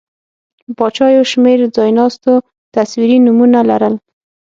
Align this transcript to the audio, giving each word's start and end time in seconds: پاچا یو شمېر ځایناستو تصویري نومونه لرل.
پاچا 0.77 1.07
یو 1.17 1.23
شمېر 1.31 1.59
ځایناستو 1.75 2.33
تصویري 2.75 3.17
نومونه 3.25 3.59
لرل. 3.69 3.95